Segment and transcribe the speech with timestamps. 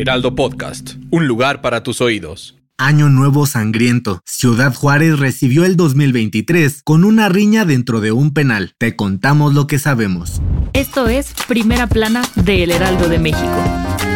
[0.00, 2.56] Heraldo Podcast, un lugar para tus oídos.
[2.78, 4.22] Año Nuevo Sangriento.
[4.24, 8.72] Ciudad Juárez recibió el 2023 con una riña dentro de un penal.
[8.78, 10.40] Te contamos lo que sabemos.
[10.72, 14.09] Esto es Primera Plana de El Heraldo de México.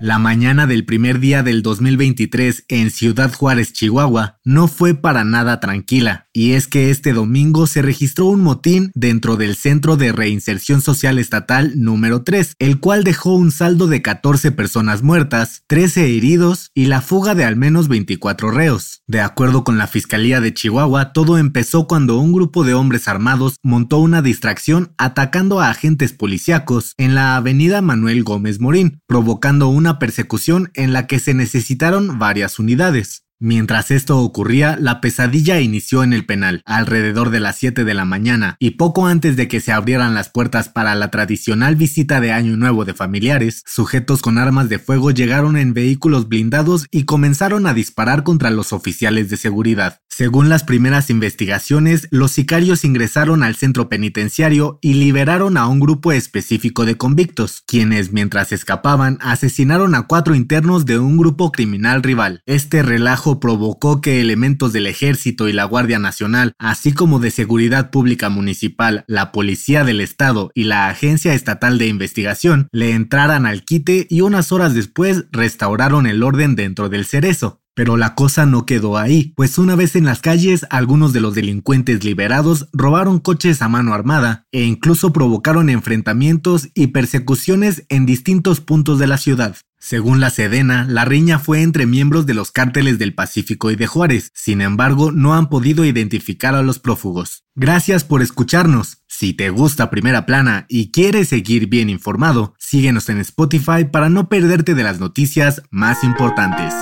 [0.00, 5.58] La mañana del primer día del 2023 en Ciudad Juárez, Chihuahua, no fue para nada
[5.58, 10.82] tranquila, y es que este domingo se registró un motín dentro del Centro de Reinserción
[10.82, 16.70] Social Estatal número 3, el cual dejó un saldo de 14 personas muertas, 13 heridos
[16.74, 19.02] y la fuga de al menos 24 reos.
[19.08, 23.56] De acuerdo con la Fiscalía de Chihuahua, todo empezó cuando un grupo de hombres armados
[23.64, 29.97] montó una distracción atacando a agentes policíacos en la avenida Manuel Gómez Morín, provocando una
[29.98, 33.27] persecución en la que se necesitaron varias unidades.
[33.40, 38.04] Mientras esto ocurría, la pesadilla inició en el penal, alrededor de las 7 de la
[38.04, 42.32] mañana, y poco antes de que se abrieran las puertas para la tradicional visita de
[42.32, 47.68] Año Nuevo de familiares, sujetos con armas de fuego llegaron en vehículos blindados y comenzaron
[47.68, 50.00] a disparar contra los oficiales de seguridad.
[50.08, 56.10] Según las primeras investigaciones, los sicarios ingresaron al centro penitenciario y liberaron a un grupo
[56.10, 62.42] específico de convictos, quienes mientras escapaban asesinaron a cuatro internos de un grupo criminal rival.
[62.46, 67.90] Este relajo provocó que elementos del Ejército y la Guardia Nacional, así como de Seguridad
[67.90, 73.64] Pública Municipal, la Policía del Estado y la Agencia Estatal de Investigación le entraran al
[73.64, 77.60] quite y unas horas después restauraron el orden dentro del cerezo.
[77.78, 81.36] Pero la cosa no quedó ahí, pues una vez en las calles algunos de los
[81.36, 88.60] delincuentes liberados robaron coches a mano armada e incluso provocaron enfrentamientos y persecuciones en distintos
[88.60, 89.56] puntos de la ciudad.
[89.80, 93.86] Según la Sedena, la riña fue entre miembros de los cárteles del Pacífico y de
[93.86, 97.44] Juárez, sin embargo no han podido identificar a los prófugos.
[97.54, 99.02] Gracias por escucharnos.
[99.06, 104.28] Si te gusta Primera Plana y quieres seguir bien informado, síguenos en Spotify para no
[104.28, 106.74] perderte de las noticias más importantes.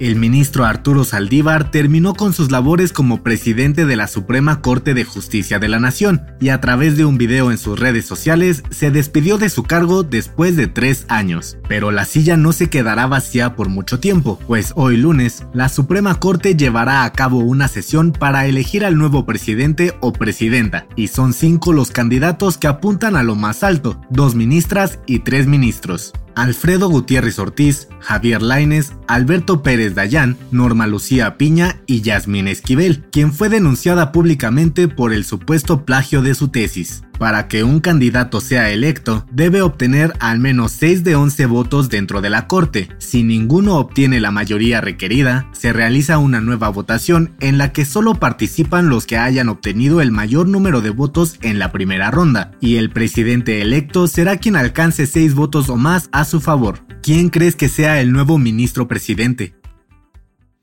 [0.00, 5.04] El ministro Arturo Saldívar terminó con sus labores como presidente de la Suprema Corte de
[5.04, 8.90] Justicia de la Nación y a través de un video en sus redes sociales se
[8.90, 11.58] despidió de su cargo después de tres años.
[11.68, 16.18] Pero la silla no se quedará vacía por mucho tiempo, pues hoy lunes la Suprema
[16.18, 21.32] Corte llevará a cabo una sesión para elegir al nuevo presidente o presidenta, y son
[21.32, 26.12] cinco los candidatos que apuntan a lo más alto, dos ministras y tres ministros.
[26.36, 33.32] Alfredo Gutiérrez Ortiz, Javier Laines, Alberto Pérez Dayán, Norma Lucía Piña y Yasmín Esquivel, quien
[33.32, 37.04] fue denunciada públicamente por el supuesto plagio de su tesis.
[37.18, 42.20] Para que un candidato sea electo, debe obtener al menos 6 de 11 votos dentro
[42.20, 42.88] de la Corte.
[42.98, 48.14] Si ninguno obtiene la mayoría requerida, se realiza una nueva votación en la que solo
[48.14, 52.76] participan los que hayan obtenido el mayor número de votos en la primera ronda, y
[52.76, 56.84] el presidente electo será quien alcance 6 votos o más a su favor.
[57.02, 59.54] ¿Quién crees que sea el nuevo ministro presidente?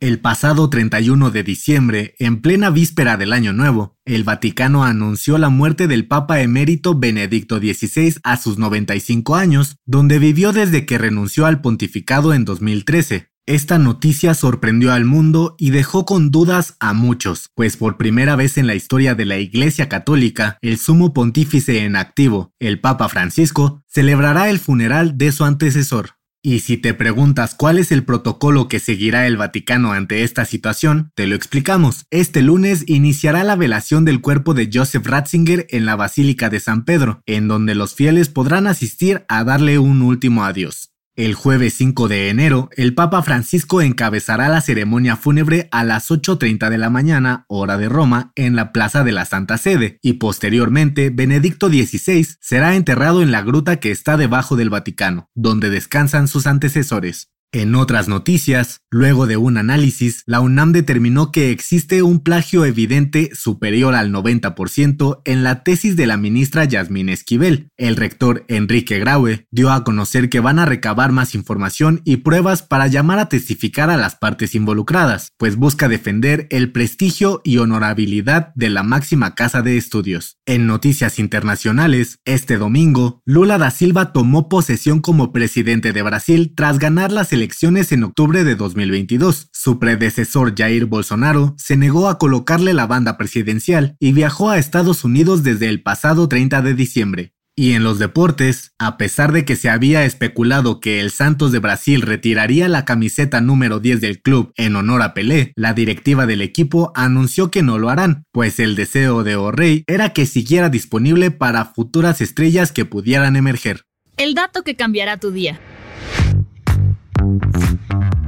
[0.02, 5.50] El pasado 31 de diciembre, en plena víspera del Año Nuevo, el Vaticano anunció la
[5.50, 11.46] muerte del Papa emérito Benedicto XVI a sus 95 años, donde vivió desde que renunció
[11.46, 13.30] al pontificado en 2013.
[13.46, 18.58] Esta noticia sorprendió al mundo y dejó con dudas a muchos, pues por primera vez
[18.58, 23.84] en la historia de la Iglesia Católica, el sumo pontífice en activo, el Papa Francisco,
[23.86, 26.21] celebrará el funeral de su antecesor.
[26.44, 31.12] Y si te preguntas cuál es el protocolo que seguirá el Vaticano ante esta situación,
[31.14, 32.08] te lo explicamos.
[32.10, 36.84] Este lunes iniciará la velación del cuerpo de Joseph Ratzinger en la Basílica de San
[36.84, 40.91] Pedro, en donde los fieles podrán asistir a darle un último adiós.
[41.18, 46.70] El jueves 5 de enero, el Papa Francisco encabezará la ceremonia fúnebre a las 8.30
[46.70, 51.10] de la mañana, hora de Roma, en la Plaza de la Santa Sede, y posteriormente
[51.10, 56.48] Benedicto XVI será enterrado en la gruta que está debajo del Vaticano, donde descansan sus
[56.48, 57.30] antecesores.
[57.54, 63.30] En otras noticias, luego de un análisis, la UNAM determinó que existe un plagio evidente
[63.34, 67.68] superior al 90% en la tesis de la ministra Yasmín Esquivel.
[67.76, 72.64] El rector Enrique Graue dio a conocer que van a recabar más información y pruebas
[72.64, 78.54] para llamar a testificar a las partes involucradas, pues busca defender el prestigio y honorabilidad
[78.56, 80.38] de la máxima casa de estudios.
[80.46, 86.80] En noticias internacionales, este domingo, Lula da Silva tomó posesión como presidente de Brasil tras
[86.80, 89.50] ganar las elecciones en octubre de 2022.
[89.52, 95.04] Su predecesor Jair Bolsonaro se negó a colocarle la banda presidencial y viajó a Estados
[95.04, 97.34] Unidos desde el pasado 30 de diciembre.
[97.56, 101.58] Y en los deportes, a pesar de que se había especulado que el Santos de
[101.58, 106.42] Brasil retiraría la camiseta número 10 del club en honor a Pelé, la directiva del
[106.44, 111.32] equipo anunció que no lo harán, pues el deseo de O'Reilly era que siguiera disponible
[111.32, 113.86] para futuras estrellas que pudieran emerger.
[114.16, 115.60] El dato que cambiará tu día.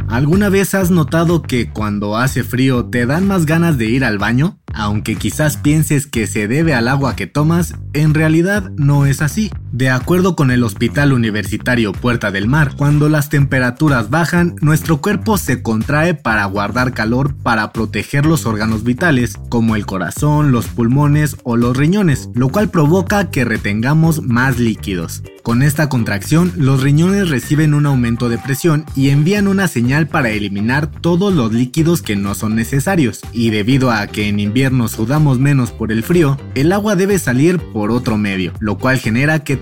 [0.08, 4.20] ¿Alguna vez has notado que cuando hace frío te dan más ganas de ir al
[4.20, 4.60] baño?
[4.74, 9.52] Aunque quizás pienses que se debe al agua que tomas, en realidad no es así.
[9.74, 15.40] De acuerdo con el Hospital Universitario Puerta del Mar, cuando las temperaturas bajan, nuestro cuerpo
[15.40, 21.38] se contrae para guardar calor para proteger los órganos vitales, como el corazón, los pulmones
[21.42, 25.24] o los riñones, lo cual provoca que retengamos más líquidos.
[25.44, 30.30] Con esta contracción, los riñones reciben un aumento de presión y envían una señal para
[30.30, 33.20] eliminar todos los líquidos que no son necesarios.
[33.34, 37.60] Y debido a que en invierno sudamos menos por el frío, el agua debe salir
[37.60, 39.58] por otro medio, lo cual genera que